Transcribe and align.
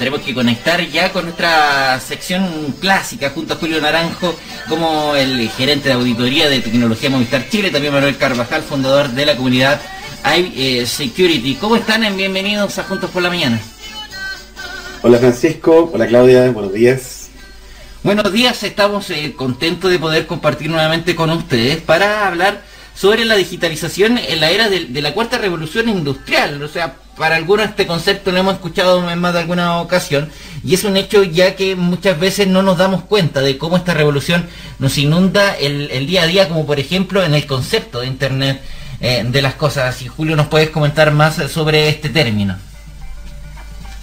tenemos 0.00 0.22
que 0.22 0.32
conectar 0.32 0.80
ya 0.88 1.12
con 1.12 1.26
nuestra 1.26 2.00
sección 2.00 2.74
clásica 2.80 3.28
junto 3.34 3.52
a 3.52 3.56
Julio 3.58 3.82
Naranjo 3.82 4.34
como 4.66 5.14
el 5.14 5.46
gerente 5.50 5.90
de 5.90 5.94
auditoría 5.94 6.48
de 6.48 6.60
tecnología 6.60 7.10
Movistar 7.10 7.50
Chile, 7.50 7.70
también 7.70 7.92
Manuel 7.92 8.16
Carvajal, 8.16 8.62
fundador 8.62 9.10
de 9.10 9.26
la 9.26 9.36
comunidad 9.36 9.78
iSecurity. 10.24 11.56
¿Cómo 11.56 11.76
están? 11.76 12.16
Bienvenidos 12.16 12.78
a 12.78 12.84
Juntos 12.84 13.10
por 13.10 13.22
la 13.22 13.28
Mañana. 13.28 13.60
Hola 15.02 15.18
Francisco, 15.18 15.90
hola 15.92 16.06
Claudia, 16.06 16.50
buenos 16.50 16.72
días. 16.72 17.28
Buenos 18.02 18.32
días, 18.32 18.62
estamos 18.62 19.10
eh, 19.10 19.34
contentos 19.36 19.90
de 19.90 19.98
poder 19.98 20.26
compartir 20.26 20.70
nuevamente 20.70 21.14
con 21.14 21.28
ustedes 21.28 21.76
para 21.82 22.26
hablar 22.26 22.62
sobre 22.94 23.26
la 23.26 23.36
digitalización 23.36 24.16
en 24.16 24.40
la 24.40 24.50
era 24.50 24.70
de, 24.70 24.88
la 25.02 25.12
cuarta 25.12 25.36
revolución 25.36 25.90
industrial. 25.90 26.62
O 26.62 26.68
sea, 26.68 26.96
para 27.20 27.36
algunos 27.36 27.68
este 27.68 27.86
concepto 27.86 28.32
lo 28.32 28.38
hemos 28.38 28.54
escuchado 28.54 29.08
en 29.10 29.18
más 29.18 29.34
de 29.34 29.40
alguna 29.40 29.82
ocasión 29.82 30.30
y 30.64 30.72
es 30.72 30.84
un 30.84 30.96
hecho 30.96 31.22
ya 31.22 31.54
que 31.54 31.76
muchas 31.76 32.18
veces 32.18 32.48
no 32.48 32.62
nos 32.62 32.78
damos 32.78 33.04
cuenta 33.04 33.42
de 33.42 33.58
cómo 33.58 33.76
esta 33.76 33.92
revolución 33.92 34.46
nos 34.78 34.96
inunda 34.96 35.54
el, 35.54 36.06
día 36.06 36.22
a 36.22 36.26
día, 36.26 36.48
como 36.48 36.64
por 36.64 36.80
ejemplo 36.80 37.22
en 37.22 37.34
el 37.34 37.46
concepto 37.46 38.00
de 38.00 38.06
Internet 38.06 38.62
eh, 39.02 39.22
de 39.22 39.42
las 39.42 39.54
cosas. 39.54 40.00
Y 40.00 40.08
Julio, 40.08 40.34
¿nos 40.34 40.46
puedes 40.46 40.70
comentar 40.70 41.12
más 41.12 41.34
sobre 41.34 41.90
este 41.90 42.08
término? 42.08 42.56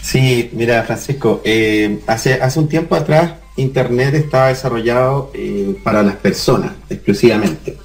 Sí, 0.04 0.52
mira 0.54 0.84
Francisco, 0.84 1.42
eh, 1.44 2.00
hace, 2.06 2.36
hace 2.36 2.60
un 2.60 2.70
tiempo 2.70 2.96
atrás 2.96 3.32
Internet 3.56 4.14
estaba 4.14 4.50
desarrollado 4.50 5.32
eh, 5.34 5.76
para 5.84 6.04
las 6.04 6.18
personas 6.18 6.74
exclusivamente 6.88 7.78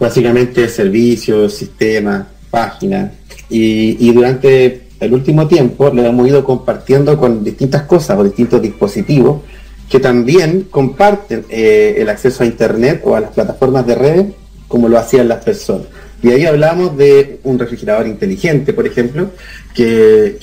básicamente 0.00 0.66
servicios, 0.70 1.54
sistemas, 1.54 2.26
páginas, 2.50 3.12
y, 3.50 4.12
durante 4.12 4.82
el 5.00 5.12
último 5.12 5.48
tiempo 5.48 5.90
lo 5.90 6.04
hemos 6.04 6.28
ido 6.28 6.44
compartiendo 6.44 7.18
con 7.18 7.42
distintas 7.42 7.82
cosas 7.82 8.18
o 8.18 8.24
distintos 8.24 8.62
dispositivos 8.62 9.40
que 9.88 9.98
también 9.98 10.68
comparten 10.70 11.44
eh, 11.48 11.96
el 11.98 12.08
acceso 12.08 12.44
a 12.44 12.46
Internet 12.46 13.02
o 13.04 13.16
a 13.16 13.20
las 13.20 13.30
plataformas 13.32 13.86
de 13.86 13.94
redes 13.94 14.26
como 14.68 14.88
lo 14.88 14.98
hacían 14.98 15.26
las 15.26 15.44
personas. 15.44 15.88
Y 16.22 16.30
ahí 16.30 16.44
hablamos 16.44 16.96
de 16.96 17.40
un 17.44 17.58
refrigerador 17.58 18.06
inteligente, 18.06 18.72
por 18.72 18.86
ejemplo, 18.86 19.30
que, 19.74 20.38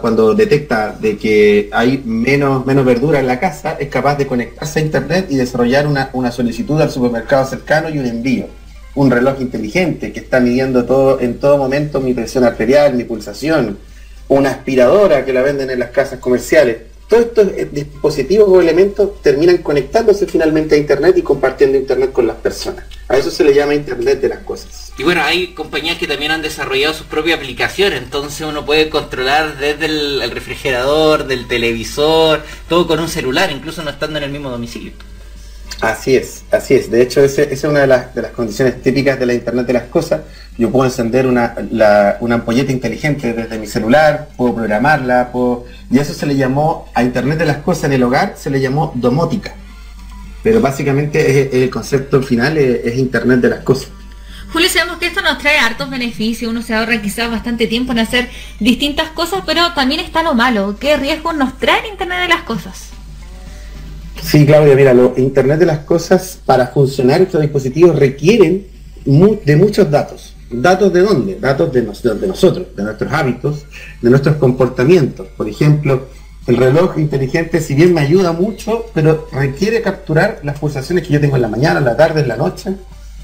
cuando 0.00 0.34
detecta 0.34 0.96
de 1.00 1.16
que 1.16 1.70
hay 1.72 2.02
menos, 2.04 2.66
menos 2.66 2.84
verdura 2.84 3.18
en 3.18 3.26
la 3.26 3.40
casa, 3.40 3.76
es 3.80 3.88
capaz 3.88 4.16
de 4.16 4.26
conectarse 4.26 4.78
a 4.78 4.82
Internet 4.82 5.26
y 5.30 5.36
desarrollar 5.36 5.86
una, 5.86 6.10
una 6.12 6.30
solicitud 6.30 6.80
al 6.80 6.90
supermercado 6.90 7.46
cercano 7.46 7.88
y 7.88 7.98
un 7.98 8.06
envío 8.06 8.46
un 8.98 9.12
reloj 9.12 9.40
inteligente 9.40 10.12
que 10.12 10.18
está 10.18 10.40
midiendo 10.40 10.84
todo 10.84 11.20
en 11.20 11.38
todo 11.38 11.56
momento 11.56 12.00
mi 12.00 12.14
presión 12.14 12.42
arterial, 12.42 12.94
mi 12.94 13.04
pulsación, 13.04 13.78
una 14.26 14.50
aspiradora 14.50 15.24
que 15.24 15.32
la 15.32 15.42
venden 15.42 15.70
en 15.70 15.78
las 15.78 15.90
casas 15.90 16.18
comerciales. 16.18 16.78
Todos 17.08 17.26
estos 17.26 17.48
eh, 17.56 17.68
dispositivos 17.70 18.48
o 18.48 18.60
elementos 18.60 19.22
terminan 19.22 19.58
conectándose 19.58 20.26
finalmente 20.26 20.74
a 20.74 20.78
Internet 20.78 21.16
y 21.16 21.22
compartiendo 21.22 21.78
Internet 21.78 22.10
con 22.12 22.26
las 22.26 22.36
personas. 22.38 22.86
A 23.06 23.16
eso 23.16 23.30
se 23.30 23.44
le 23.44 23.54
llama 23.54 23.76
Internet 23.76 24.20
de 24.20 24.30
las 24.30 24.40
cosas. 24.40 24.92
Y 24.98 25.04
bueno, 25.04 25.22
hay 25.22 25.54
compañías 25.54 25.96
que 25.96 26.08
también 26.08 26.32
han 26.32 26.42
desarrollado 26.42 26.92
sus 26.92 27.06
propias 27.06 27.38
aplicaciones, 27.38 28.02
entonces 28.02 28.44
uno 28.46 28.66
puede 28.66 28.90
controlar 28.90 29.58
desde 29.58 29.86
el 29.86 30.30
refrigerador, 30.32 31.28
del 31.28 31.46
televisor, 31.46 32.42
todo 32.68 32.88
con 32.88 32.98
un 32.98 33.08
celular, 33.08 33.52
incluso 33.52 33.84
no 33.84 33.90
estando 33.90 34.18
en 34.18 34.24
el 34.24 34.30
mismo 34.32 34.50
domicilio. 34.50 34.92
Así 35.80 36.16
es, 36.16 36.42
así 36.50 36.74
es. 36.74 36.90
De 36.90 37.02
hecho, 37.02 37.22
esa 37.22 37.42
es 37.42 37.62
una 37.62 37.80
de 37.80 37.86
las, 37.86 38.06
condiciones 38.34 38.82
típicas 38.82 39.18
de 39.18 39.26
la 39.26 39.34
Internet 39.34 39.66
de 39.66 39.72
las 39.74 39.84
Cosas. 39.84 40.22
Yo 40.56 40.72
puedo 40.72 40.86
encender 40.86 41.26
una, 41.26 41.54
ampolleta 42.30 42.72
inteligente 42.72 43.32
desde 43.32 43.58
mi 43.58 43.66
celular, 43.68 44.28
puedo 44.36 44.56
programarla, 44.56 45.30
puedo... 45.30 45.66
y 45.88 45.98
eso 45.98 46.14
se 46.14 46.26
le 46.26 46.34
llamó, 46.34 46.90
a 46.94 47.04
Internet 47.04 47.38
de 47.38 47.46
las 47.46 47.58
Cosas 47.58 47.84
en 47.84 47.92
el 47.92 48.02
hogar, 48.02 48.34
se 48.36 48.50
le 48.50 48.60
llamó 48.60 48.92
domótica. 48.96 49.54
Pero 50.42 50.60
básicamente 50.60 51.62
el 51.62 51.70
concepto 51.70 52.22
final 52.22 52.58
es, 52.58 52.96
Internet 52.96 53.40
de 53.40 53.48
las 53.50 53.60
Cosas. 53.60 53.90
Julio, 54.52 54.68
sabemos 54.68 54.98
que 54.98 55.06
esto 55.06 55.20
nos 55.20 55.38
trae 55.38 55.58
hartos 55.58 55.90
beneficios, 55.90 56.50
uno 56.50 56.62
se 56.62 56.74
ahorra 56.74 57.02
quizás 57.02 57.30
bastante 57.30 57.66
tiempo 57.66 57.92
en 57.92 57.98
hacer 58.00 58.30
distintas 58.58 59.10
cosas, 59.10 59.42
pero 59.44 59.74
también 59.74 60.00
está 60.00 60.22
lo 60.22 60.34
malo. 60.34 60.76
¿Qué 60.80 60.96
riesgos 60.96 61.36
nos 61.36 61.56
trae 61.58 61.86
Internet 61.86 62.22
de 62.22 62.28
las 62.28 62.42
Cosas? 62.42 62.97
Sí, 64.28 64.44
Claudia, 64.44 64.76
mira, 64.76 64.92
lo 64.92 65.14
Internet 65.16 65.58
de 65.58 65.64
las 65.64 65.78
Cosas, 65.78 66.38
para 66.44 66.66
funcionar 66.66 67.22
estos 67.22 67.40
dispositivos 67.40 67.98
requieren 67.98 68.66
de 69.06 69.56
muchos 69.56 69.90
datos. 69.90 70.36
¿Datos 70.50 70.92
de 70.92 71.00
dónde? 71.00 71.38
Datos 71.40 71.72
de, 71.72 71.80
de 71.80 72.26
nosotros, 72.26 72.66
de 72.76 72.82
nuestros 72.82 73.10
hábitos, 73.10 73.64
de 74.02 74.10
nuestros 74.10 74.36
comportamientos. 74.36 75.28
Por 75.28 75.48
ejemplo, 75.48 76.08
el 76.46 76.58
reloj 76.58 76.98
inteligente, 76.98 77.62
si 77.62 77.72
bien 77.72 77.94
me 77.94 78.02
ayuda 78.02 78.32
mucho, 78.32 78.84
pero 78.92 79.28
requiere 79.32 79.80
capturar 79.80 80.40
las 80.42 80.58
pulsaciones 80.58 81.06
que 81.06 81.14
yo 81.14 81.20
tengo 81.22 81.36
en 81.36 81.42
la 81.42 81.48
mañana, 81.48 81.78
en 81.78 81.86
la 81.86 81.96
tarde, 81.96 82.20
en 82.20 82.28
la 82.28 82.36
noche, 82.36 82.74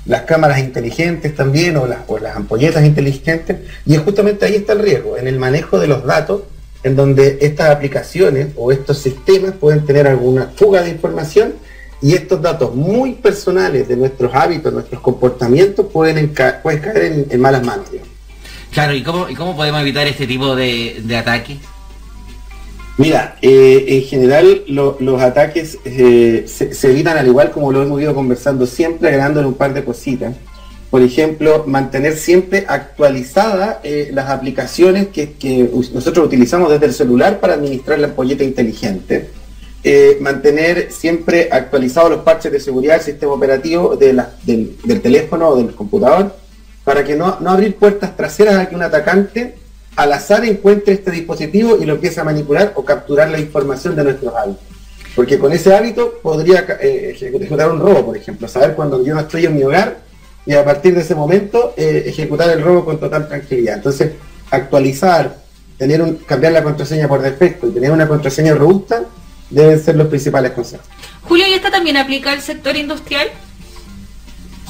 las 0.06 0.22
cámaras 0.22 0.59
inteligentes 0.59 1.34
también, 1.34 1.76
o 1.76 1.87
las, 1.87 1.98
o 2.06 2.19
las 2.19 2.34
ampolletas 2.34 2.82
inteligentes, 2.82 3.59
y 3.84 3.94
justamente 3.98 4.47
ahí 4.47 4.54
está 4.54 4.72
el 4.72 4.78
riesgo, 4.78 5.19
en 5.19 5.28
el 5.28 5.38
manejo 5.38 5.78
de 5.78 5.87
los 5.87 6.03
datos 6.06 6.44
en 6.84 6.95
donde 6.95 7.39
estas 7.41 7.71
aplicaciones 7.71 8.49
o 8.56 8.71
estos 8.71 8.99
sistemas 8.99 9.53
pueden 9.53 9.84
tener 9.84 10.06
alguna 10.06 10.53
fuga 10.55 10.83
de 10.83 10.91
información 10.91 11.55
y 12.00 12.12
estos 12.12 12.43
datos 12.43 12.75
muy 12.75 13.15
personales 13.15 13.89
de 13.89 13.97
nuestros 13.97 14.33
hábitos, 14.34 14.72
nuestros 14.72 15.00
comportamientos 15.00 15.87
pueden, 15.91 16.28
caer 16.28 17.27
en, 17.31 17.41
malas 17.41 17.65
manos. 17.65 17.87
Claro, 18.71 18.94
¿y 18.94 19.03
cómo, 19.03 19.31
¿y 19.31 19.34
cómo 19.34 19.56
podemos 19.56 19.81
evitar 19.81 20.06
este 20.06 20.27
tipo 20.27 20.55
de, 20.55 21.00
de 21.03 21.17
ataques? 21.17 21.56
Mira, 22.99 23.39
eh, 23.41 23.87
en 23.89 24.03
general 24.03 24.65
los 24.69 25.23
ataques 25.23 25.78
eh, 25.84 26.44
se, 26.47 26.75
se, 26.75 26.91
evitan 26.91 27.17
al 27.17 27.27
igual 27.27 27.50
como 27.50 27.73
lo 27.73 27.83
hemos 27.83 28.00
ido 28.00 28.15
conversando 28.15 28.67
siempre, 28.67 29.09
agregándole 29.09 29.49
un 29.49 29.55
par 29.55 29.73
de 29.73 29.83
cositas 29.83 30.34
por 30.94 31.03
ejemplo, 31.03 31.65
mantener 31.66 32.16
siempre 32.16 32.66
actualizadas 32.69 33.78
eh, 33.82 34.10
las 34.12 34.31
aplicaciones 34.31 35.09
que, 35.09 35.69
nosotros 35.93 36.25
utilizamos 36.25 36.71
desde 36.71 36.87
el 36.87 36.94
celular 36.94 37.41
para 37.41 37.55
administrar 37.55 37.99
la 37.99 38.06
ampolleta 38.06 38.44
inteligente. 38.44 39.28
Eh, 39.82 40.19
mantener 40.21 40.93
siempre 40.93 41.49
actualizados 41.50 42.10
los 42.10 42.21
parches 42.21 42.53
de 42.53 42.60
seguridad 42.60 42.94
del 42.94 43.03
sistema 43.03 43.32
operativo 43.32 43.97
del, 43.97 44.22
teléfono 45.03 45.49
o 45.49 45.56
del 45.56 45.75
computador 45.75 46.32
para 46.84 47.03
que 47.03 47.16
no, 47.16 47.38
abrir 47.44 47.75
puertas 47.75 48.16
traseras 48.16 48.55
a 48.55 48.69
que 48.69 48.76
un 48.76 48.82
atacante 48.84 49.56
al 49.97 50.12
azar 50.12 50.44
encuentre 50.44 50.94
este 50.94 51.11
dispositivo 51.11 51.76
y 51.76 51.87
lo 51.87 51.94
empiece 51.94 52.21
a 52.21 52.25
manipular 52.25 52.72
o 52.76 52.84
capturar 52.84 53.31
la 53.31 53.41
información 53.41 53.97
de 53.97 54.05
nuestros 54.05 54.32
hábitos. 54.32 54.62
Porque 55.16 55.41
con 55.41 55.53
ese 55.53 55.75
hábito 55.75 56.21
podría 56.22 56.65
eh, 56.81 57.16
ejecutar 57.21 57.69
un 57.72 57.81
robo, 57.81 58.06
por 58.06 58.16
ejemplo, 58.16 58.47
saber 58.47 58.76
cuando 58.76 59.05
yo 59.05 59.12
no 59.12 59.22
estoy 59.22 59.47
en 59.47 59.56
mi 59.56 59.65
hogar 59.65 60.05
y 60.47 60.55
a 60.55 60.65
partir 60.65 60.94
de 60.94 61.00
ese 61.00 61.15
momento 61.15 61.75
eh, 61.77 62.05
ejecutar 62.06 62.50
el 62.50 62.62
robo 62.62 62.84
con 62.84 62.99
total 62.99 63.28
tranquilidad. 63.28 63.77
Entonces, 63.77 64.12
actualizar, 64.50 65.37
tener 65.78 66.03
un, 66.03 66.16
cambiar 66.16 66.53
la 66.53 66.62
contraseña 66.62 67.09
por 67.09 67.22
defecto 67.22 67.66
y 67.66 67.71
tener 67.71 67.91
una 67.91 68.06
contraseña 68.06 68.55
robusta 68.55 69.05
deben 69.50 69.82
ser 69.82 69.97
los 69.97 70.09
principales 70.09 70.53
consejos. 70.53 70.87
Julio, 71.22 71.47
¿y 71.49 71.55
esta 71.55 71.71
también 71.71 71.97
aplica 71.97 72.32
al 72.32 72.41
sector 72.41 72.77
industrial? 72.77 73.28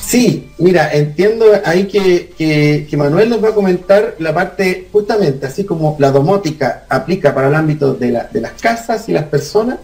Sí, 0.01 0.51
mira, 0.59 0.93
entiendo 0.93 1.47
ahí 1.65 1.87
que, 1.87 2.35
que, 2.37 2.97
Manuel 2.97 3.31
nos 3.31 3.43
va 3.43 3.49
a 3.49 3.55
comentar 3.55 4.17
la 4.19 4.35
parte, 4.35 4.89
justamente, 4.93 5.47
así 5.47 5.65
como 5.65 5.97
la 5.99 6.11
domótica 6.11 6.85
aplica 6.89 7.35
para 7.35 7.49
el 7.49 7.55
ámbito 7.55 7.95
de, 7.95 8.11
la, 8.11 8.25
de 8.25 8.41
las 8.43 8.53
casas 8.53 9.09
y 9.09 9.13
las 9.13 9.25
personas, 9.25 9.79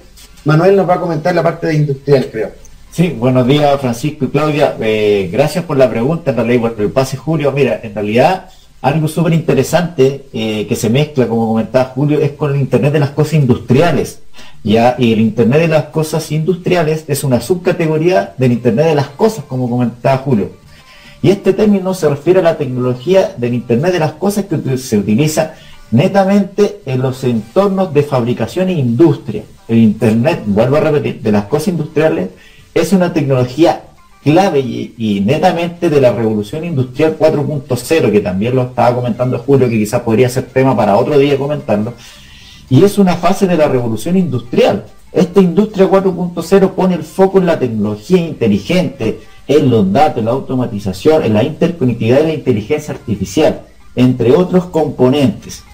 Manuel 0.45 0.77
nos 0.77 0.89
va 0.89 0.95
a 0.95 1.01
comentar 1.01 1.35
la 1.35 1.43
parte 1.43 1.69
de 1.69 1.75
industrial, 1.75 2.29
creo. 2.31 2.53
Sí, 2.93 3.15
buenos 3.17 3.47
días 3.47 3.81
Francisco 3.81 4.25
y 4.25 4.29
Claudia. 4.29 4.77
Eh, 4.81 5.31
gracias 5.33 5.65
por 5.65 5.77
la 5.77 5.89
pregunta, 5.89 6.33
en 6.33 6.37
realidad, 6.37 6.73
por 6.73 6.81
el 6.83 6.91
pase 6.91 7.17
Julio. 7.17 7.53
Mira, 7.53 7.79
en 7.85 7.95
realidad 7.95 8.51
algo 8.83 9.07
súper 9.07 9.33
interesante 9.33 10.27
eh, 10.33 10.67
que 10.67 10.75
se 10.75 10.91
mezcla, 10.91 11.29
como 11.29 11.47
comentaba 11.47 11.93
Julio, 11.95 12.19
es 12.19 12.33
con 12.33 12.53
el 12.53 12.61
Internet 12.61 12.93
de 12.93 12.99
las 12.99 13.11
cosas 13.11 13.35
industriales. 13.35 14.23
¿ya? 14.65 14.97
Y 14.99 15.13
el 15.13 15.21
Internet 15.21 15.61
de 15.61 15.69
las 15.69 15.85
cosas 15.85 16.33
industriales 16.33 17.05
es 17.07 17.23
una 17.23 17.41
subcategoría 17.41 18.35
del 18.39 18.51
Internet 18.51 18.87
de 18.87 18.95
las 18.97 19.09
cosas, 19.09 19.45
como 19.45 19.71
comentaba 19.71 20.19
Julio. 20.19 20.51
Y 21.23 21.31
este 21.31 21.53
término 21.53 21.95
se 21.95 22.09
refiere 22.09 22.41
a 22.41 22.43
la 22.43 22.59
tecnología 22.59 23.35
del 23.37 23.55
Internet 23.55 23.93
de 23.93 24.01
las 24.01 24.13
cosas 24.13 24.47
que 24.47 24.77
se 24.79 24.99
utiliza 24.99 25.55
netamente 25.93 26.81
en 26.87 27.03
los 27.03 27.23
entornos 27.23 27.95
de 27.95 28.03
fabricación 28.03 28.69
e 28.69 28.73
industria. 28.73 29.45
El 29.69 29.79
Internet, 29.79 30.43
vuelvo 30.47 30.77
a 30.77 30.81
repetir, 30.81 31.23
de 31.23 31.31
las 31.31 31.45
cosas 31.45 31.69
industriales 31.69 32.31
es 32.75 32.93
una 32.93 33.13
tecnología 33.13 33.85
clave 34.23 34.61
y, 34.61 35.23
netamente 35.25 35.89
de 35.89 36.01
la 36.01 36.13
revolución 36.13 36.65
industrial 36.65 37.17
4.0, 37.19 38.13
que 38.13 38.21
también 38.21 38.55
lo 38.55 38.63
estaba 38.63 38.95
comentando 38.95 39.39
Julio, 39.39 39.69
que 39.69 39.79
quizás 39.79 40.03
podría 40.03 40.29
ser 40.29 40.45
tema 40.45 40.77
para 40.77 40.97
otro 40.97 41.19
día 41.19 41.39
comentarlo, 41.39 41.95
y 42.69 42.85
es 42.85 42.99
una 42.99 43.17
fase 43.17 43.47
de 43.47 43.57
la 43.57 43.69
revolución 43.69 44.17
industrial. 44.17 44.85
Esta 45.13 45.41
industria 45.41 45.89
4.0 45.89 46.71
pone 46.71 46.95
el 46.95 47.03
foco 47.03 47.39
en 47.39 47.47
la 47.47 47.59
tecnología 47.59 48.19
inteligente, 48.19 49.21
en 49.49 49.71
los 49.71 49.91
datos, 49.91 50.19
en 50.19 50.27
la 50.27 50.31
automatización, 50.33 51.25
en 51.25 51.35
la 51.35 51.43
interconectividad 51.43 52.21
y 52.21 52.27
la 52.27 52.35
inteligencia 52.35 52.95
artificial, 52.95 53.63
entre 53.97 54.33
otros 54.33 54.67
componentes. 54.67 55.65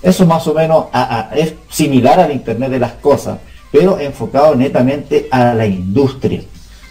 Eso 0.00 0.24
más 0.26 0.46
o 0.46 0.54
menos 0.54 0.86
es 1.34 1.54
similar 1.68 2.20
al 2.20 2.32
Internet 2.32 2.70
de 2.70 2.78
las 2.78 2.92
Cosas, 2.92 3.38
pero 3.74 3.98
enfocado 3.98 4.54
netamente 4.54 5.26
a 5.32 5.52
la 5.52 5.66
industria. 5.66 6.42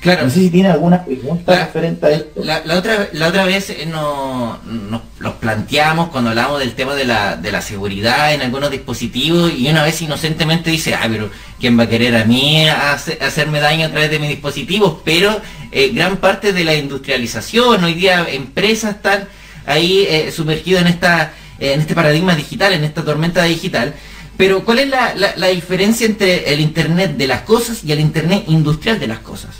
Claro. 0.01 0.23
No 0.23 0.29
sé 0.29 0.41
si 0.41 0.49
tiene 0.49 0.67
alguna 0.67 1.05
pregunta 1.05 1.57
referente 1.65 2.05
a 2.05 2.09
esto. 2.09 2.43
La, 2.43 2.61
otra, 2.77 3.07
la 3.13 3.29
otra 3.29 3.45
vez 3.45 3.69
eh, 3.69 3.85
nos, 3.85 4.61
nos, 4.65 5.01
planteamos 5.39 6.09
cuando 6.09 6.31
hablamos 6.31 6.59
del 6.59 6.73
tema 6.73 6.93
de 6.93 7.05
la, 7.05 7.37
de 7.37 7.53
la 7.53 7.61
seguridad 7.61 8.33
en 8.33 8.41
algunos 8.41 8.69
dispositivos 8.69 9.53
y 9.57 9.69
una 9.69 9.81
vez 9.81 10.01
inocentemente 10.01 10.71
dice, 10.71 10.93
ah, 10.93 11.07
pero 11.09 11.29
¿quién 11.57 11.79
va 11.79 11.83
a 11.83 11.87
querer 11.87 12.17
a 12.17 12.25
mí 12.25 12.67
hacerme 12.67 13.61
daño 13.61 13.87
a 13.87 13.89
través 13.89 14.11
de 14.11 14.19
mis 14.19 14.27
dispositivos? 14.27 14.97
Pero 15.05 15.39
eh, 15.71 15.91
gran 15.93 16.17
parte 16.17 16.51
de 16.51 16.65
la 16.65 16.75
industrialización, 16.75 17.81
hoy 17.81 17.93
día 17.93 18.27
empresas 18.29 18.97
están 18.97 19.29
ahí 19.65 20.05
eh, 20.09 20.33
sumergidas 20.33 20.81
en, 20.81 20.89
esta, 20.89 21.31
en 21.59 21.79
este 21.79 21.95
paradigma 21.95 22.35
digital, 22.35 22.73
en 22.73 22.83
esta 22.83 23.05
tormenta 23.05 23.43
digital. 23.43 23.93
Pero 24.37 24.65
¿cuál 24.65 24.79
es 24.79 24.89
la, 24.89 25.47
diferencia 25.47 26.05
entre 26.05 26.53
el 26.53 26.59
Internet 26.59 27.17
de 27.17 27.27
las 27.27 27.41
cosas 27.41 27.83
y 27.83 27.91
el 27.91 27.99
Internet 27.99 28.45
industrial 28.47 28.99
de 28.99 29.07
las 29.07 29.19
cosas? 29.19 29.51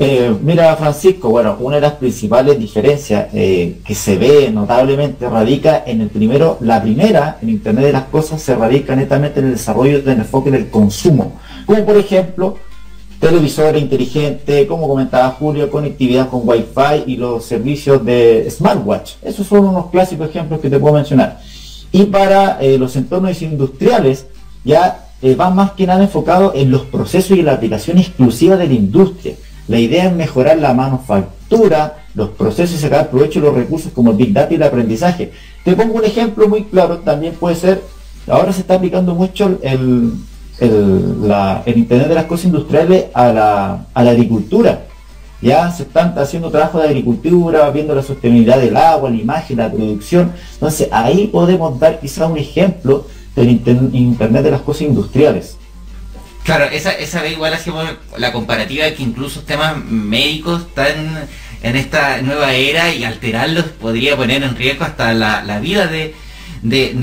Eh, 0.00 0.34
mira, 0.42 0.74
Francisco, 0.76 1.28
bueno, 1.28 1.56
una 1.60 1.76
de 1.76 1.82
las 1.82 1.92
principales 1.92 2.58
diferencias 2.58 3.28
eh, 3.34 3.80
que 3.84 3.94
se 3.94 4.16
ve 4.16 4.50
notablemente 4.50 5.28
radica 5.28 5.84
en 5.86 6.00
el 6.00 6.08
primero, 6.08 6.56
la 6.60 6.82
primera, 6.82 7.38
en 7.42 7.50
Internet 7.50 7.84
de 7.84 7.92
las 7.92 8.04
Cosas, 8.04 8.40
se 8.40 8.56
radica 8.56 8.96
netamente 8.96 9.40
en 9.40 9.46
el 9.46 9.52
desarrollo 9.52 10.00
del 10.00 10.18
enfoque 10.18 10.50
del 10.50 10.70
consumo, 10.70 11.38
como 11.66 11.84
por 11.84 11.98
ejemplo 11.98 12.56
televisores 13.20 13.80
inteligentes, 13.80 14.66
como 14.66 14.88
comentaba 14.88 15.30
Julio, 15.30 15.70
conectividad 15.70 16.28
con 16.28 16.42
Wi-Fi 16.44 17.04
y 17.06 17.16
los 17.16 17.44
servicios 17.44 18.04
de 18.04 18.46
smartwatch. 18.50 19.12
Esos 19.22 19.46
son 19.46 19.66
unos 19.66 19.90
clásicos 19.90 20.28
ejemplos 20.28 20.60
que 20.60 20.70
te 20.70 20.78
puedo 20.78 20.94
mencionar. 20.94 21.40
Y 21.94 22.04
para 22.06 22.60
eh, 22.60 22.76
los 22.76 22.96
entornos 22.96 23.40
industriales, 23.40 24.26
ya 24.64 25.00
va 25.40 25.48
más 25.48 25.70
que 25.72 25.86
nada 25.86 26.02
enfocado 26.02 26.52
en 26.54 26.70
los 26.70 26.82
procesos 26.82 27.38
y 27.38 27.42
la 27.42 27.54
aplicación 27.54 27.96
exclusiva 27.96 28.58
de 28.58 28.66
la 28.66 28.74
industria 28.74 29.34
la 29.66 29.78
idea 29.78 30.06
es 30.06 30.14
mejorar 30.14 30.58
la 30.58 30.74
manufactura, 30.74 32.04
los 32.14 32.30
procesos 32.30 32.76
y 32.76 32.80
sacar 32.80 33.08
provecho 33.08 33.40
de 33.40 33.46
los 33.46 33.56
recursos 33.56 33.92
como 33.92 34.10
el 34.10 34.16
Big 34.16 34.32
Data 34.32 34.52
y 34.52 34.56
el 34.56 34.62
aprendizaje. 34.62 35.32
Te 35.64 35.74
pongo 35.74 35.94
un 35.94 36.04
ejemplo 36.04 36.48
muy 36.48 36.64
claro, 36.64 36.98
también 36.98 37.34
puede 37.34 37.56
ser, 37.56 37.82
ahora 38.28 38.52
se 38.52 38.60
está 38.60 38.74
aplicando 38.74 39.14
mucho 39.14 39.58
el, 39.62 40.12
Internet 40.60 42.08
de 42.08 42.14
las 42.14 42.26
Cosas 42.26 42.46
Industriales 42.46 43.06
a 43.14 43.32
la, 43.32 43.86
agricultura. 43.94 44.84
Ya 45.44 45.70
se 45.70 45.82
están 45.82 46.18
haciendo 46.18 46.50
trabajo 46.50 46.78
de 46.78 46.88
agricultura, 46.88 47.70
viendo 47.70 47.94
la 47.94 48.02
sostenibilidad 48.02 48.58
del 48.58 48.76
agua, 48.76 49.10
la 49.10 49.16
imagen, 49.16 49.58
la 49.58 49.70
producción. 49.70 50.32
Entonces 50.54 50.88
ahí 50.90 51.26
podemos 51.26 51.78
dar 51.78 52.00
quizá 52.00 52.26
un 52.26 52.38
ejemplo 52.38 53.06
del 53.36 53.50
Internet 53.50 54.42
de 54.42 54.50
las 54.50 54.62
Cosas 54.62 54.82
Industriales. 54.82 55.58
Claro, 56.44 56.64
esa, 56.64 56.92
esa 56.92 57.20
vez 57.22 57.32
igual 57.32 57.52
hacemos 57.52 57.84
la 58.16 58.32
comparativa 58.32 58.86
de 58.86 58.94
que 58.94 59.02
incluso 59.02 59.42
temas 59.42 59.76
médicos 59.84 60.62
están 60.62 61.28
en 61.62 61.76
esta 61.76 62.20
nueva 62.20 62.52
era 62.52 62.94
y 62.94 63.04
alterarlos 63.04 63.64
podría 63.64 64.16
poner 64.16 64.42
en 64.42 64.54
riesgo 64.54 64.84
hasta 64.84 65.14
la, 65.14 65.58
vida 65.60 65.86
de, 65.86 66.14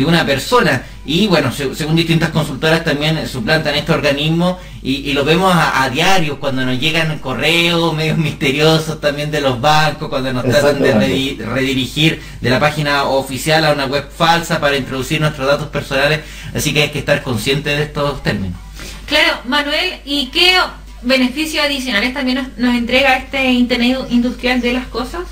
una 0.06 0.26
persona. 0.26 0.84
Y 1.04 1.26
bueno, 1.28 1.52
según 1.52 1.96
distintas 1.96 2.30
consultoras 2.30 2.84
también 2.84 3.28
suplantan 3.28 3.74
este 3.74 3.92
organismo 3.92 4.60
y, 4.84 5.14
lo 5.14 5.26
vemos 5.26 5.52
a, 5.56 5.90
diario 5.90 6.40
cuando 6.40 6.64
nos 6.64 6.80
llegan 6.80 7.18
correos 7.20 7.94
medios 7.96 8.18
misteriosos 8.20 9.02
también 9.02 9.32
de 9.32 9.42
los 9.42 9.60
bancos, 9.60 10.10
cuando 10.10 10.32
nos 10.32 10.44
tratan 10.44 10.82
de 10.82 11.38
redirigir 11.44 12.22
de 12.40 12.50
la 12.50 12.60
página 12.60 13.06
oficial 13.06 13.66
a 13.66 13.74
una 13.74 13.86
web 13.86 14.10
falsa 14.16 14.60
para 14.60 14.78
introducir 14.78 15.20
nuestros 15.20 15.48
datos 15.48 15.68
personales. 15.70 16.22
Así 16.54 16.74
que 16.74 16.84
hay 16.84 16.90
que 16.90 17.00
estar 17.00 17.24
conscientes 17.24 17.78
de 17.78 17.84
estos 17.84 18.22
términos. 18.22 18.60
Claro, 19.08 19.40
Manuel, 19.46 19.96
¿y 20.06 20.28
qué 20.28 20.56
beneficios 21.02 21.66
adicionales 21.66 22.14
también 22.14 22.52
nos, 22.58 22.76
entrega 22.76 23.18
este 23.18 23.52
Internet 23.52 24.06
industrial 24.10 24.62
de 24.62 24.74
las 24.74 24.88
cosas? 24.88 25.24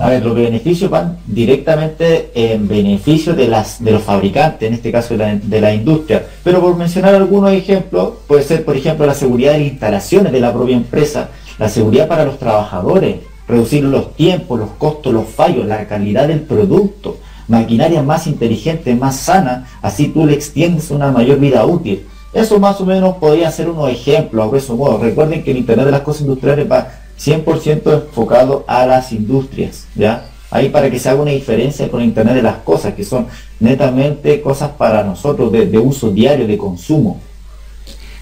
A 0.00 0.08
ver, 0.08 0.24
los 0.24 0.34
beneficios 0.34 0.90
van 0.90 1.18
directamente 1.26 2.30
en 2.34 2.66
beneficio 2.66 3.34
de, 3.34 3.46
las, 3.46 3.84
de 3.84 3.90
los 3.90 4.02
fabricantes, 4.02 4.66
en 4.66 4.72
este 4.72 4.90
caso 4.90 5.14
de 5.14 5.60
la, 5.60 5.74
industria. 5.74 6.24
Pero 6.42 6.62
por 6.62 6.74
mencionar 6.74 7.14
algunos 7.14 7.52
ejemplos, 7.52 8.12
puede 8.26 8.42
ser, 8.42 8.64
por 8.64 8.78
ejemplo, 8.78 9.04
la 9.04 9.12
seguridad 9.12 9.52
de 9.52 9.58
las 9.58 9.68
instalaciones 9.68 10.32
de 10.32 10.40
la 10.40 10.54
propia 10.54 10.76
empresa, 10.76 11.28
la 11.58 11.68
seguridad 11.68 12.08
para 12.08 12.24
los 12.24 12.38
trabajadores, 12.38 13.16
reducir 13.46 13.84
los 13.84 14.16
tiempos, 14.16 14.58
los 14.58 14.70
costos, 14.70 15.12
los 15.12 15.26
fallos, 15.26 15.66
la 15.66 15.86
calidad 15.86 16.28
del 16.28 16.40
producto, 16.40 17.18
maquinaria 17.48 18.02
más 18.02 18.26
inteligente, 18.26 18.94
más 18.94 19.16
sana, 19.16 19.68
así 19.82 20.08
tú 20.08 20.24
le 20.24 20.32
extiendes 20.32 20.90
una 20.90 21.10
mayor 21.10 21.38
vida 21.38 21.66
útil. 21.66 22.06
Eso 22.32 22.58
más 22.58 22.80
o 22.80 22.86
menos 22.86 23.16
podría 23.16 23.50
ser 23.50 23.68
unos 23.68 23.90
ejemplos, 23.90 24.50
a 24.50 24.56
eso 24.56 24.76
modo. 24.76 24.96
Recuerden 24.96 25.44
que 25.44 25.50
el 25.50 25.58
Internet 25.58 25.84
de 25.84 25.92
las 25.92 26.00
Cosas 26.00 26.22
Industriales 26.22 26.70
va 26.70 26.88
100% 27.20 27.92
enfocado 27.92 28.64
a 28.66 28.86
las 28.86 29.12
industrias, 29.12 29.86
¿ya? 29.94 30.26
Ahí 30.50 30.68
para 30.70 30.90
que 30.90 30.98
se 30.98 31.08
haga 31.08 31.20
una 31.20 31.30
diferencia 31.30 31.88
con 31.90 32.02
Internet 32.02 32.34
de 32.34 32.42
las 32.42 32.56
Cosas, 32.58 32.94
que 32.94 33.04
son 33.04 33.28
netamente 33.60 34.40
cosas 34.40 34.70
para 34.70 35.04
nosotros 35.04 35.52
de, 35.52 35.78
uso 35.78 36.10
diario, 36.10 36.46
de 36.46 36.58
consumo. 36.58 37.20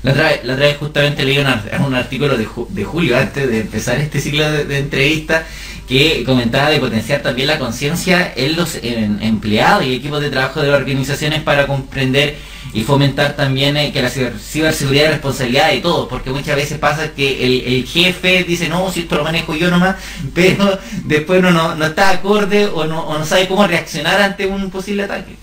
La 0.02 0.12
otra, 0.12 0.56
vez, 0.56 0.76
justamente 0.76 1.24
leí 1.24 1.38
un, 1.38 1.94
artículo 1.94 2.36
de, 2.36 2.84
Julio 2.84 3.16
antes 3.16 3.48
de 3.48 3.60
empezar 3.60 3.98
este 3.98 4.20
ciclo 4.20 4.48
de, 4.50 4.78
entrevistas 4.78 5.44
que 5.88 6.22
comentaba 6.24 6.70
de 6.70 6.78
potenciar 6.78 7.22
también 7.22 7.48
la 7.48 7.58
conciencia 7.58 8.32
en 8.36 8.56
los 8.56 8.78
empleados 8.82 9.86
y 9.86 9.94
equipos 9.94 10.20
de 10.20 10.30
trabajo 10.30 10.60
de 10.60 10.68
las 10.68 10.80
organizaciones 10.80 11.42
para 11.42 11.66
comprender 11.66 12.36
y 12.72 12.82
fomentar 12.82 13.34
también 13.36 13.76
eh, 13.76 13.92
que 13.92 14.02
la 14.02 14.10
ciberseguridad 14.10 15.06
es 15.06 15.10
responsabilidad 15.12 15.70
de 15.70 15.80
todos, 15.80 16.08
porque 16.08 16.30
muchas 16.30 16.56
veces 16.56 16.78
pasa 16.78 17.12
que 17.14 17.44
el, 17.64 17.84
jefe 17.86 18.44
dice, 18.44 18.68
no, 18.68 18.90
si 18.90 19.00
esto 19.00 19.16
lo 19.16 19.24
manejo 19.24 19.54
yo 19.54 19.70
nomás, 19.70 19.96
pero 20.34 20.78
después 21.04 21.42
no, 21.42 21.50
no, 21.74 21.86
está 21.86 22.10
acorde 22.10 22.66
o 22.66 22.84
no, 22.84 23.24
sabe 23.24 23.48
cómo 23.48 23.66
reaccionar 23.66 24.20
ante 24.20 24.46
un 24.46 24.70
posible 24.70 25.04
ataque. 25.04 25.36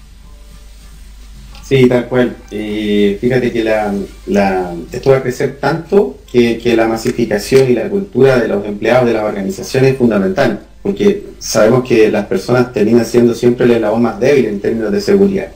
Sí, 1.64 1.88
tal 1.88 2.06
cual. 2.06 2.36
fíjate 2.50 3.52
que 3.52 3.64
la, 3.64 3.92
esto 4.92 5.10
va 5.10 5.18
a 5.18 5.24
crecer 5.24 5.58
tanto 5.60 6.20
que, 6.32 6.60
que, 6.60 6.76
la 6.76 6.88
masificación 6.88 7.72
y 7.72 7.74
la 7.74 7.90
cultura 7.90 8.38
de 8.38 8.48
los 8.48 8.64
empleados 8.68 9.08
de 9.08 9.14
las 9.14 9.24
organizaciones 9.24 9.94
es 9.94 9.98
fundamental, 9.98 10.60
porque 10.84 11.24
sabemos 11.40 11.84
que 11.88 12.12
las 12.12 12.28
personas 12.28 12.72
terminan 12.72 13.04
siendo 13.04 13.34
siempre 13.34 13.66
la 13.80 13.90
voz 13.90 14.00
más 14.00 14.20
débil 14.20 14.46
en 14.46 14.60
términos 14.60 14.92
de 14.92 15.02
seguridad 15.02 15.48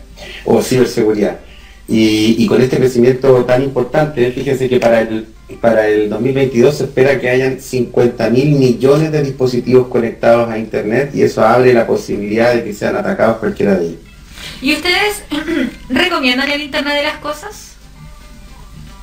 o 0.45 0.63
ciberseguridad. 0.63 1.37
Y, 1.91 2.45
con 2.45 2.61
este 2.61 2.77
crecimiento 2.77 3.45
tan 3.45 3.63
importante, 3.63 4.31
fíjense 4.31 4.69
que 4.69 4.79
para 4.79 5.01
el, 5.01 5.25
para 5.59 5.87
el 5.87 6.07
2022 6.07 6.77
se 6.77 6.83
espera 6.83 7.19
que 7.19 7.29
hayan 7.29 7.59
50 7.59 8.29
mil 8.29 8.51
millones 8.51 9.11
de 9.11 9.23
dispositivos 9.23 9.87
conectados 9.87 10.49
a 10.51 10.59
Internet 10.59 11.09
y 11.15 11.23
eso 11.23 11.43
abre 11.43 11.73
la 11.73 11.87
posibilidad 11.87 12.53
de 12.53 12.63
que 12.63 12.73
sean 12.73 12.95
atacados 12.95 13.37
cualquiera 13.37 13.75
de 13.75 13.87
ellos. 13.87 13.99
¿Y 14.61 14.73
ustedes 14.73 15.23
recomiendan 15.89 16.51
el 16.51 16.61
Internet 16.61 16.93
de 16.93 17.03
las 17.03 17.17
Cosas? 17.17 17.69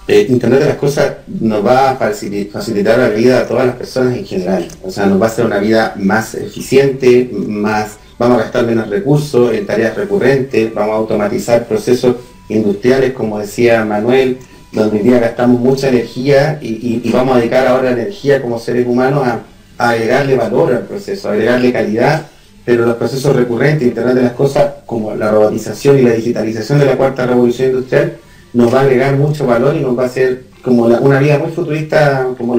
Eh, 0.06 0.26
Internet 0.28 0.60
de 0.60 0.66
las 0.66 0.76
Cosas 0.76 1.16
nos 1.26 1.66
va 1.66 1.90
a 1.90 1.96
facilitar 1.96 2.98
la 2.98 3.08
vida 3.08 3.40
a 3.40 3.48
todas 3.48 3.66
las 3.66 3.74
personas 3.74 4.16
en 4.16 4.24
general. 4.24 4.68
O 4.84 4.92
sea, 4.92 5.06
nos 5.06 5.20
va 5.20 5.26
a 5.26 5.28
hacer 5.28 5.44
una 5.44 5.58
vida 5.58 5.94
más 5.96 6.36
eficiente, 6.36 7.28
más 7.32 7.96
vamos 8.16 8.38
a 8.38 8.42
gastar 8.44 8.64
menos 8.64 8.88
recursos 8.88 9.52
en 9.52 9.66
tareas 9.66 9.96
recurrentes, 9.96 10.72
vamos 10.72 10.92
a 10.92 10.98
automatizar 10.98 11.66
procesos 11.66 12.14
industriales, 12.48 13.12
como 13.12 13.38
decía 13.38 13.84
Manuel, 13.84 14.38
donde 14.72 14.98
hoy 14.98 15.02
día 15.02 15.18
gastamos 15.18 15.60
mucha 15.60 15.88
energía 15.88 16.58
y, 16.60 17.10
vamos 17.10 17.36
a 17.36 17.38
dedicar 17.38 17.66
ahora 17.66 17.90
energía 17.90 18.42
como 18.42 18.58
seres 18.58 18.86
humanos 18.86 19.26
a, 19.26 19.42
agregarle 19.78 20.36
valor 20.36 20.72
al 20.72 20.86
proceso, 20.86 21.28
a 21.28 21.32
agregarle 21.32 21.72
calidad, 21.72 22.26
pero 22.64 22.86
los 22.86 22.96
procesos 22.96 23.36
recurrentes, 23.36 23.86
Internet 23.86 24.14
de 24.14 24.22
las 24.22 24.32
Cosas, 24.32 24.72
como 24.86 25.14
la 25.14 25.30
robotización 25.30 25.98
y 25.98 26.02
la 26.02 26.12
digitalización 26.12 26.78
de 26.78 26.86
la 26.86 26.96
cuarta 26.96 27.26
revolución 27.26 27.70
industrial, 27.70 28.16
nos 28.54 28.72
va 28.72 28.80
a 28.80 28.82
agregar 28.82 29.16
mucho 29.16 29.46
valor 29.46 29.76
y 29.76 29.80
nos 29.80 29.96
va 29.96 30.04
a 30.04 30.06
hacer 30.06 30.44
como 30.62 30.84
una 30.84 31.20
vida 31.20 31.38
muy 31.38 31.52
futurista, 31.52 32.26
como 32.38 32.56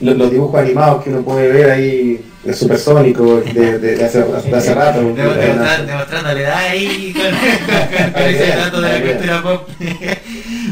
los 0.00 0.30
dibujos 0.30 0.60
animados 0.60 1.02
que 1.02 1.10
uno 1.10 1.22
puede 1.22 1.48
ver 1.48 1.70
ahí 1.70 2.20
el 2.44 2.54
supersónico 2.54 3.40
de, 3.40 3.78
de, 3.78 4.04
hace, 4.04 4.24
hace 4.54 4.74
rato. 4.74 5.00
Demostrando 5.00 6.32
la 6.34 6.40
edad 6.40 6.58
ahí 6.58 7.12
con, 7.14 8.22
ese 8.22 8.46
dato 8.48 8.80
de 8.80 8.92
la 8.92 9.12
cultura 9.12 9.42
pop. 9.42 9.68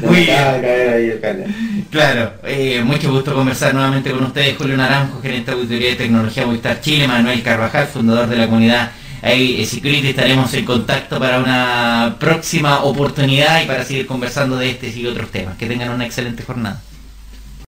Muy 0.07 0.17
bien. 0.17 1.87
Claro, 1.91 2.33
eh, 2.45 2.83
mucho 2.85 3.11
gusto 3.11 3.35
conversar 3.35 3.75
nuevamente 3.75 4.11
con 4.11 4.25
ustedes, 4.25 4.57
Julio 4.57 4.77
Naranjo, 4.77 5.21
gerente 5.21 5.51
de 5.51 5.57
auditoría 5.57 5.91
de 5.91 5.97
tecnología 5.97 6.47
Movistar 6.47 6.81
Chile, 6.81 7.09
Manuel 7.09 7.43
Carvajal, 7.43 7.87
fundador 7.87 8.29
de 8.29 8.37
la 8.37 8.47
comunidad 8.47 8.91
ahí 9.23 9.65
Security 9.67 10.11
estaremos 10.11 10.53
en 10.55 10.65
contacto 10.65 11.19
para 11.19 11.39
una 11.41 12.17
próxima 12.21 12.85
oportunidad 12.85 13.63
y 13.63 13.67
para 13.67 13.85
seguir 13.85 14.07
conversando 14.07 14.57
de 14.57 14.71
este 14.71 14.89
y 14.89 15.07
otros 15.07 15.31
temas. 15.31 15.57
Que 15.57 15.67
tengan 15.67 15.91
una 15.91 16.07
excelente 16.07 16.43
jornada. 16.43 16.81